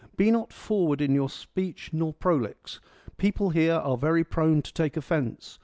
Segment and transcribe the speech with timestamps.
[0.17, 2.79] Be not forward in your speech nor prolix:
[3.17, 5.59] people here are very prone to take offence.